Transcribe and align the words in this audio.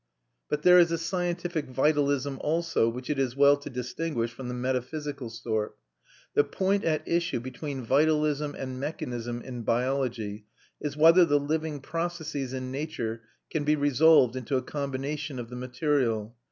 But 0.49 0.63
there 0.63 0.79
is 0.79 0.91
a 0.91 0.97
scientific 0.97 1.65
vitalism 1.67 2.39
also, 2.41 2.89
which 2.89 3.07
it 3.07 3.19
is 3.19 3.35
well 3.35 3.55
to 3.57 3.69
distinguish 3.69 4.31
from 4.33 4.47
the 4.47 4.55
metaphysical 4.55 5.29
sort. 5.29 5.77
The 6.33 6.43
point 6.43 6.83
at 6.83 7.07
issue 7.07 7.39
between 7.39 7.83
vitalism 7.83 8.55
and 8.57 8.79
mechanism 8.79 9.43
in 9.43 9.61
biology 9.61 10.47
is 10.79 10.97
whether 10.97 11.23
the 11.23 11.39
living 11.39 11.81
processes 11.81 12.51
in 12.51 12.71
nature 12.71 13.21
can 13.51 13.63
be 13.63 13.75
resolved 13.75 14.35
into 14.35 14.57
a 14.57 14.63
combination 14.63 15.37
of 15.37 15.51
the 15.51 15.55
material. 15.55 16.35